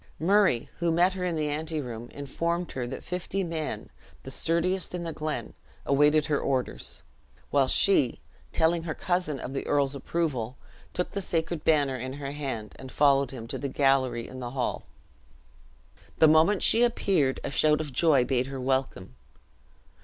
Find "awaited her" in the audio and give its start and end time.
5.85-6.39